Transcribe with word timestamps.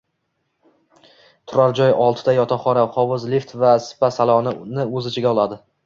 Turar 1.51 1.77
joy 1.81 1.93
oltita 2.07 2.35
yotoqxona, 2.37 2.87
hovuz, 2.99 3.29
lift 3.35 3.57
va 3.67 3.77
spa 3.93 4.13
salonini 4.19 4.91
o‘z 5.01 5.15
ichiga 5.17 5.35
oladi 5.39 5.67